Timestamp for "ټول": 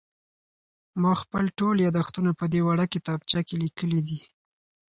1.59-1.75